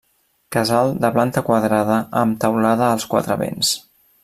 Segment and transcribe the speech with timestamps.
[0.53, 3.79] Casal de planta quadrada amb teulada als quatre vents.